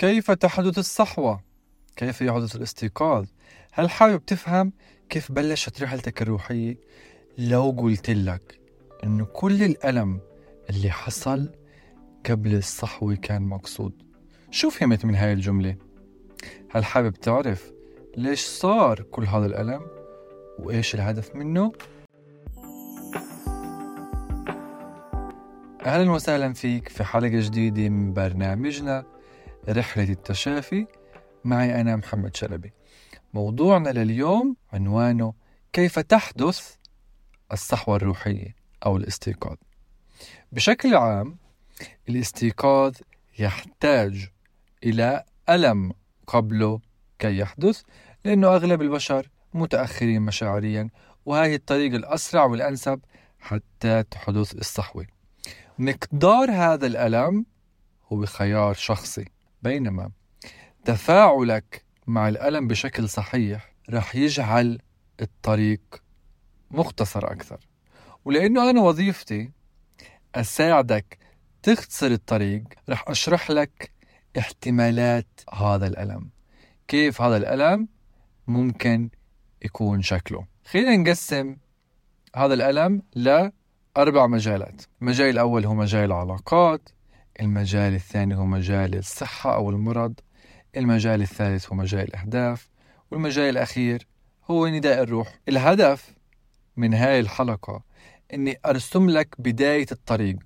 [0.00, 1.40] كيف تحدث الصحوة؟
[1.96, 3.26] كيف يحدث الاستيقاظ؟
[3.72, 4.72] هل حابب تفهم
[5.08, 6.76] كيف بلشت رحلتك الروحية؟
[7.38, 8.60] لو قلت لك
[9.04, 10.20] إنه كل الألم
[10.70, 11.52] اللي حصل
[12.30, 14.02] قبل الصحوة كان مقصود
[14.50, 15.76] شو فهمت من هاي الجملة؟
[16.70, 17.72] هل حابب تعرف
[18.16, 19.86] ليش صار كل هذا الألم؟
[20.58, 21.72] وإيش الهدف منه؟
[25.86, 29.19] أهلا وسهلا فيك في حلقة جديدة من برنامجنا
[29.68, 30.86] رحلة التشافي
[31.44, 32.72] معي أنا محمد شلبي.
[33.34, 35.34] موضوعنا لليوم عنوانه
[35.72, 36.74] كيف تحدث
[37.52, 38.56] الصحوة الروحية
[38.86, 39.56] أو الاستيقاظ؟
[40.52, 41.38] بشكل عام
[42.08, 42.94] الاستيقاظ
[43.38, 44.28] يحتاج
[44.84, 45.92] إلى ألم
[46.26, 46.80] قبله
[47.18, 47.82] كي يحدث
[48.24, 50.90] لأنه أغلب البشر متأخرين مشاعريا
[51.26, 53.00] وهذه الطريقة الأسرع والأنسب
[53.40, 55.06] حتى تحدث الصحوة.
[55.78, 57.46] مقدار هذا الألم
[58.12, 59.24] هو خيار شخصي.
[59.62, 60.10] بينما
[60.84, 64.78] تفاعلك مع الألم بشكل صحيح رح يجعل
[65.20, 65.80] الطريق
[66.70, 67.60] مختصر أكثر.
[68.24, 69.50] ولأنه أنا وظيفتي
[70.34, 71.18] أساعدك
[71.62, 73.92] تختصر الطريق رح أشرح لك
[74.38, 76.30] احتمالات هذا الألم.
[76.88, 77.88] كيف هذا الألم
[78.46, 79.10] ممكن
[79.62, 80.46] يكون شكله.
[80.64, 81.56] خلينا نقسم
[82.36, 84.82] هذا الألم لأربع مجالات.
[85.02, 86.88] المجال الأول هو مجال العلاقات
[87.40, 90.20] المجال الثاني هو مجال الصحة أو المرض
[90.76, 92.68] المجال الثالث هو مجال الأهداف
[93.10, 94.06] والمجال الأخير
[94.50, 95.38] هو نداء الروح.
[95.48, 96.14] الهدف
[96.76, 97.82] من هاي الحلقة
[98.34, 100.36] أني أرسم لك بداية الطريق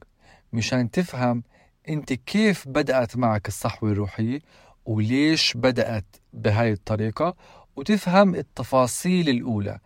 [0.53, 1.43] مشان تفهم
[1.89, 4.41] أنت كيف بدأت معك الصحوة الروحية
[4.85, 7.37] وليش بدأت بهاي الطريقة
[7.77, 9.79] وتفهم التفاصيل الأولى.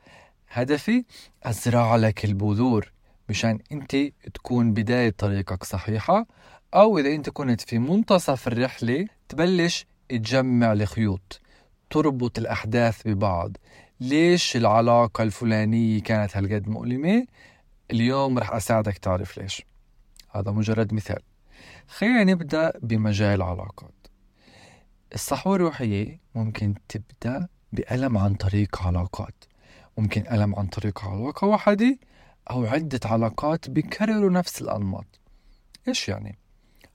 [0.48, 1.05] هدفي
[1.42, 2.92] أزرع لك البذور
[3.28, 3.96] مشان أنت
[4.34, 6.27] تكون بداية طريقك صحيحة
[6.74, 11.41] أو إذا أنت كنت في منتصف الرحلة تبلش تجمع الخيوط
[11.91, 13.56] تربط الأحداث ببعض.
[14.00, 17.27] ليش العلاقة الفلانية كانت هالقد مؤلمة؟
[17.90, 19.62] اليوم رح أساعدك تعرف ليش.
[20.30, 21.23] هذا مجرد مثال.
[21.89, 24.06] خلينا نبدأ بمجال العلاقات.
[25.14, 29.45] الصحوة الروحية ممكن تبدأ بألم عن طريق علاقات.
[29.98, 31.98] ممكن ألم عن طريق علاقة واحدة
[32.50, 35.20] أو عدة علاقات بيكرروا نفس الأنماط.
[35.89, 36.39] إيش يعني؟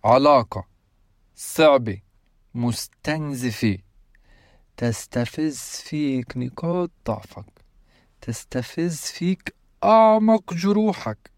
[0.05, 0.67] علاقة
[1.35, 2.01] صعبة
[2.53, 3.77] مستنزفة
[4.77, 7.45] تستفز فيك نقاط ضعفك
[8.21, 11.31] تستفز فيك أعمق جروحك.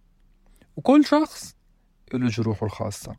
[0.76, 1.56] وكل شخص
[2.14, 3.16] له جروحه الخاصة.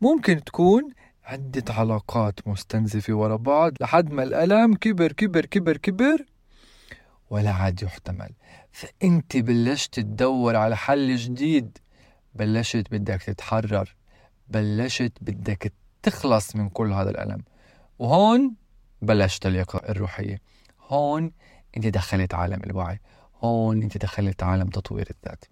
[0.00, 0.88] ممكن تكون
[1.24, 6.26] عدة علاقات مستنزفة ورا بعض لحد ما الألم كبر كبر كبر كبر
[7.30, 8.30] ولا عاد يحتمل.
[8.72, 11.78] فأنت بلشت تدور على حل جديد
[12.34, 13.96] بلشت بدك تتحرر.
[14.48, 17.42] بلشت بدك تخلص من كل هذا الألم.
[17.98, 18.54] وهون
[19.02, 20.40] بلشت اللياقة الروحية.
[20.80, 21.32] هون
[21.76, 23.00] انت دخلت عالم الوعي.
[23.42, 25.44] هون انت دخلت عالم تطوير الذات.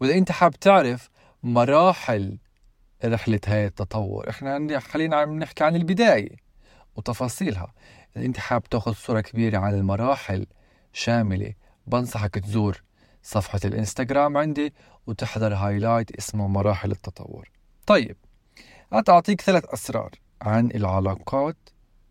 [0.00, 1.08] وإذا انت حاب تعرف
[1.42, 2.38] مراحل
[3.04, 6.36] رحلة هاي التطور إحنا خلينا عم نحكي عن البداية
[6.96, 7.74] وتفاصيلها.
[8.16, 10.46] إذا انت حاب تاخذ صورة كبيرة عن المراحل
[10.92, 11.54] شاملة
[11.86, 12.82] بنصحك تزور
[13.22, 14.74] صفحة الإنستغرام عندي
[15.06, 17.55] وتحضر هايلايت اسمه مراحل التطور.
[17.86, 18.16] طيب
[19.08, 20.10] أعطيك ثلاث أسرار
[20.42, 21.56] عن العلاقات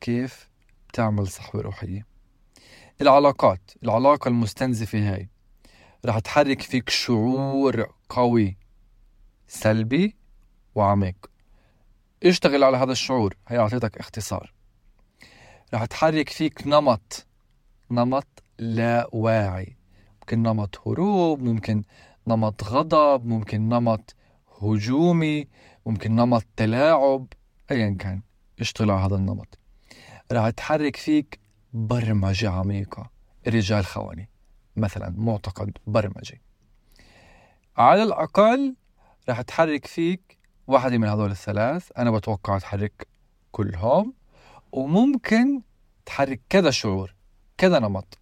[0.02, 0.50] كيف
[0.90, 2.06] بتعمل صحوة روحية.
[3.02, 5.30] العلاقات العلاقة المستنزفة هاي
[6.06, 8.58] رح تحرك فيك شعور قوي
[9.48, 10.16] سلبي
[10.76, 11.32] وعميق.
[12.24, 14.54] اشتغل على هذا الشعور هي أعطيتك اختصار.
[15.74, 17.26] رح تحرك فيك نمط
[17.92, 19.78] نمط لا واعي.
[20.20, 21.84] ممكن نمط هروب ممكن
[22.28, 24.16] نمط غضب ممكن نمط
[24.62, 25.48] هجومي
[25.86, 27.28] ممكن نمط تلاعب
[27.72, 28.22] ايا كان
[28.60, 29.60] اشتغل على هذا النمط.
[30.32, 31.40] راح تحرك فيك
[31.74, 33.10] برمجة عميقة
[33.48, 34.30] رجال خواني.
[34.76, 36.42] مثلا معتقد برمجي
[37.78, 38.76] على الأقل
[39.30, 43.08] راح تحرك فيك واحدة من هذول الثلاث أنا بتوقع تحرك
[43.52, 44.14] كلهم.
[44.72, 45.62] وممكن
[46.06, 47.16] تحرك كذا شعور
[47.58, 48.18] كذا نمط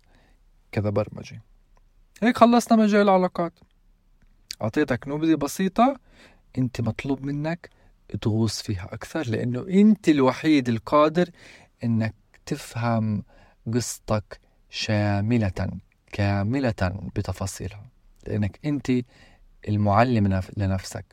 [0.72, 1.42] كذا برمجة.
[2.24, 3.54] هيك خلصنا مجال العلاقات.
[4.62, 6.00] أعطيتك نبذة بسيطة
[6.58, 7.70] أنت مطلوب منك
[8.22, 11.30] تغوص فيها أكثر لأنه أنت الوحيد القادر
[11.84, 12.16] أنك
[12.46, 13.24] تفهم
[13.74, 14.40] قصتك
[14.70, 15.70] شاملة
[16.12, 16.74] كاملة
[17.16, 17.90] بتفاصيلها
[18.28, 18.92] لأنك أنت
[19.70, 21.06] المعلم لنفسك.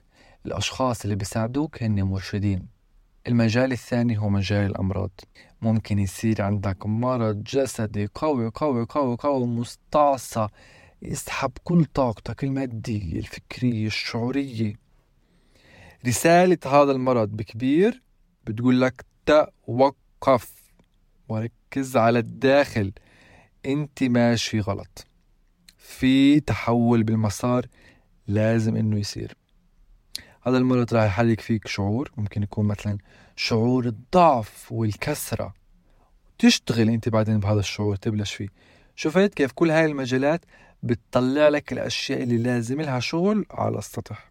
[0.46, 2.66] الأشخاص اللي بيساعدوك هن مرشدين.
[3.26, 5.10] المجال الثاني هو مجال الأمراض.
[5.62, 10.48] ممكن يصير عندك مرض جسدي قوي قوي قوي قوي مستعصى.
[11.02, 14.74] يسحب كل طاقتك المادية الفكرية الشعورية.
[16.06, 18.02] رسالة هذا المرض بكبير
[18.46, 20.52] بتقول لك توقف
[21.28, 22.92] وركز على الداخل.
[23.66, 25.06] انت ماشي غلط.
[25.78, 27.66] في تحول بالمسار
[28.26, 29.36] لازم انه يصير.
[30.42, 32.98] هذا المرض راح يحرك فيك شعور ممكن يكون مثلا
[33.36, 35.54] شعور الضعف والكسرة.
[36.38, 38.48] تشتغل انت بعدين بهذا الشعور تبلش فيه.
[38.96, 40.44] شفت كيف كل هاي المجالات
[40.82, 44.30] بتطلع لك الأشياء اللي لازم لها شغل على السطح.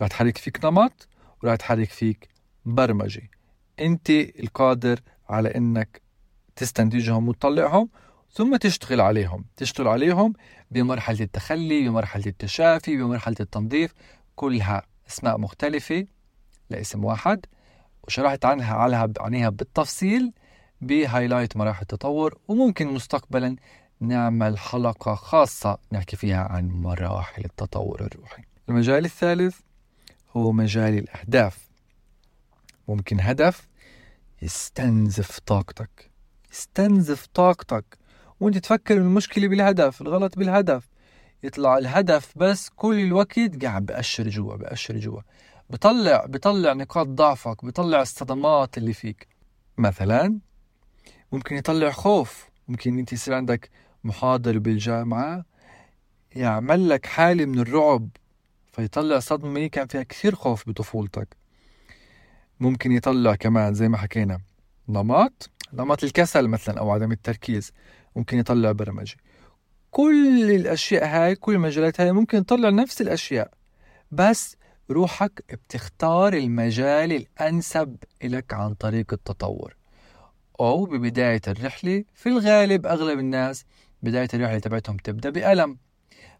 [0.00, 1.08] راح تحرك فيك نمط
[1.42, 2.28] وراح تحرك فيك
[2.64, 3.30] برمجة.
[3.80, 6.02] انت القادر على انك
[6.56, 7.88] تستنتجهم وتطلعهم
[8.30, 9.44] ثم تشتغل عليهم.
[9.56, 10.32] تشتغل عليهم
[10.70, 13.94] بمرحلة التخلي بمرحلة التشافي بمرحلة التنظيف
[14.36, 16.06] كلها أسماء مختلفة
[16.70, 17.46] لاسم واحد.
[18.02, 20.32] وشرحت عنها عليها عنها بالتفصيل
[20.80, 23.56] بهايلايت مراحل التطور وممكن مستقبلا
[24.04, 28.42] نعمل حلقة خاصة نحكي فيها عن مراحل التطور الروحي.
[28.68, 29.56] المجال الثالث
[30.36, 31.68] هو مجال الأهداف.
[32.88, 33.68] ممكن هدف
[34.42, 36.10] يستنزف طاقتك.
[36.52, 37.98] يستنزف طاقتك.
[38.40, 40.88] وأنت تفكر المشكلة بالهدف الغلط بالهدف.
[41.42, 45.20] يطلع الهدف بس كل الوقت قاعد بأشر جوا بأشر جوا.
[45.70, 49.28] بطلع بطلع نقاط ضعفك بطلع الصدمات اللي فيك.
[49.78, 50.38] مثلا
[51.32, 52.48] ممكن يطلع خوف.
[52.68, 53.70] ممكن أنت يصير عندك
[54.04, 55.44] محاضر بالجامعة
[56.36, 58.08] يعمل لك حالة من الرعب
[58.72, 61.36] فيطلع صدمة كان فيها كثير خوف بطفولتك.
[62.60, 64.38] ممكن يطلع كمان زي ما حكينا
[64.88, 67.72] نمط نمط الكسل مثلا أو عدم التركيز
[68.16, 69.16] ممكن يطلع برمجة.
[69.90, 73.50] كل الأشياء هاي كل المجالات هاي ممكن تطلع نفس الأشياء
[74.10, 74.56] بس
[74.90, 79.76] روحك بتختار المجال الأنسب لك عن طريق التطور.
[80.60, 83.64] أو ببداية الرحلة في الغالب أغلب الناس
[84.04, 85.78] بداية الرحلة تبعتهم تبدأ بألم.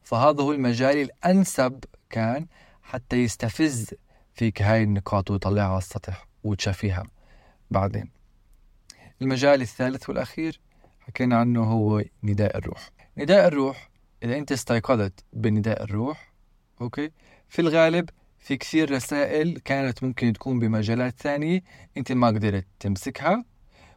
[0.02, 2.46] فهذا هو المجال الأنسب كان
[2.82, 3.94] حتى يستفز
[4.34, 7.05] فيك هاي النقاط ويطلعها على السطح وتشافيها
[7.70, 8.11] بعدين.
[9.22, 10.61] المجال الثالث والأخير
[11.00, 12.90] حكينا عنه هو نداء الروح.
[13.19, 13.90] نداء الروح
[14.22, 16.32] إذا أنت استيقظت بنداء الروح
[16.81, 17.11] أوكي؟
[17.49, 21.62] في الغالب في كثير رسائل كانت ممكن تكون بمجالات ثانية
[21.96, 23.44] أنت ما قدرت تمسكها.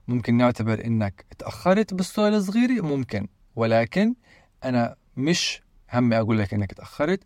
[0.07, 3.27] ممكن نعتبر أنك تأخرت بالصورة الصغيرة ممكن.
[3.57, 4.15] ولكن
[4.63, 5.61] أنا مش
[5.93, 7.19] همي أقول لك أنك تأخرت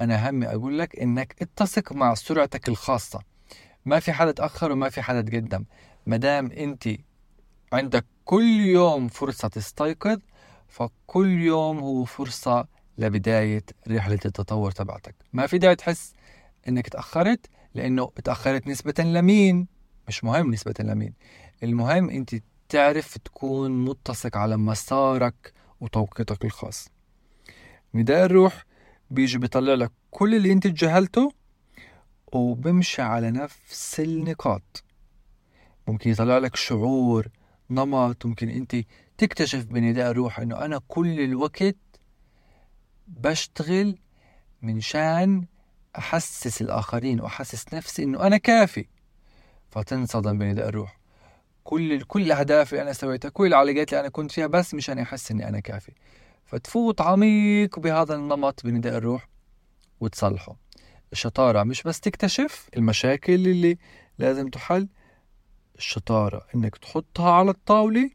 [0.00, 3.20] أنا همي أقول لك أنك اتسق مع سرعتك الخاصة.
[3.84, 5.64] ما في حدا تأخر وما في حدا تقدم.
[6.06, 6.88] مدام أنت
[7.72, 10.18] عندك كل يوم فرصة تستيقظ
[10.68, 12.66] فكل يوم هو فرصة
[12.98, 15.14] لبداية رحلة التطور تبعتك.
[15.32, 16.12] ما في داعي تحس
[16.68, 19.66] إنك تأخرت لأنه تأخرت نسبة لمين؟
[20.08, 21.14] مش مهم نسبة لمين.
[21.62, 22.34] المهم أنت
[22.68, 26.88] تعرف تكون متسق على مسارك وتوقيتك الخاص.
[27.94, 28.64] نداء الروح
[29.10, 31.32] بيجي بيطلع لك كل اللي انت تجاهلته
[32.32, 34.84] وبمشي على نفس النقاط.
[35.88, 37.28] ممكن يطلع لك شعور
[37.70, 38.76] نمط ممكن انت
[39.18, 41.76] تكتشف بنداء الروح انه أنا كل الوقت
[43.06, 43.98] بشتغل
[44.62, 45.46] من شان
[45.98, 48.86] أحسس الآخرين وأحسس نفسي إنه أنا كافي.
[49.70, 50.97] فتنصدم بنداء الروح.
[51.68, 55.30] كل كل الاهداف اللي أنا سويتها كل العلاقات اللي أنا كنت فيها بس مشان احس
[55.30, 55.92] إني أنا كافي.
[56.44, 59.28] فتفوت عميق بهذا النمط بنداء الروح
[60.00, 60.56] وتصلحه.
[61.12, 63.78] الشطارة مش بس تكتشف المشاكل اللي
[64.18, 64.88] لازم تحل
[65.76, 68.10] الشطارة إنك تحطها على الطاولة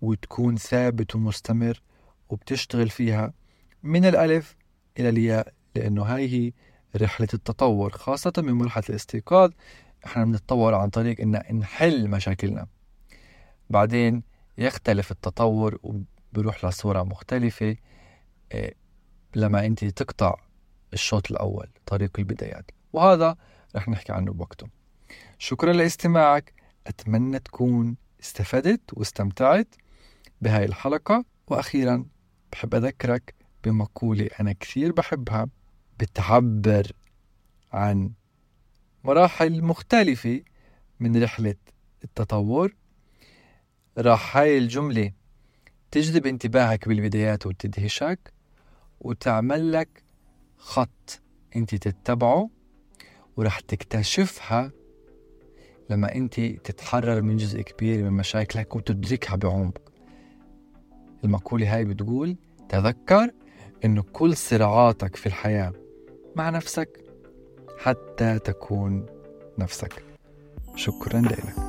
[0.00, 1.82] وتكون ثابت ومستمر
[2.28, 3.32] وبتشتغل فيها
[3.82, 4.56] من الألف
[4.98, 6.52] إلى الياء لأنه هاي هي
[6.96, 9.50] رحلة التطور خاصة من مرحلة الاستيقاظ.
[10.06, 12.66] إحنا بنتطور عن طريق إن نحل مشاكلنا.
[13.70, 14.22] بعدين
[14.58, 17.76] يختلف التطور وبروح لصورة مختلفة
[18.52, 18.74] إيه،
[19.36, 20.34] لما انت تقطع
[20.92, 22.70] الشوط الأول طريق البدايات.
[22.92, 23.36] وهذا
[23.76, 24.68] رح نحكي عنه بوقته.
[25.38, 26.52] شكرا لاستماعك.
[26.86, 29.74] أتمنى تكون استفدت واستمتعت
[30.40, 31.24] بهاي الحلقة.
[31.46, 32.06] وأخيرا
[32.52, 33.34] بحب أذكرك
[33.64, 35.48] بمقولة أنا كثير بحبها
[36.00, 36.92] بتعبر
[37.72, 38.12] عن
[39.04, 40.42] مراحل مختلفة
[41.00, 41.54] من رحلة
[42.04, 42.74] التطور.
[43.98, 45.12] راح هاي الجملة
[45.90, 48.32] تجذب انتباهك بالبدايات وتدهشك
[49.00, 50.02] وتعمل لك
[50.56, 51.20] خط
[51.56, 52.50] انت تتبعه
[53.36, 54.72] وراح تكتشفها
[55.90, 59.78] لما انت تتحرر من جزء كبير من مشاكلك وتدركها بعمق.
[61.24, 62.36] المقولة هاي بتقول
[62.68, 63.30] تذكر
[63.84, 65.72] إنه كل صراعاتك في الحياة
[66.36, 67.04] مع نفسك
[67.78, 69.06] حتى تكون
[69.58, 70.02] نفسك.
[70.76, 71.67] شكرا لك.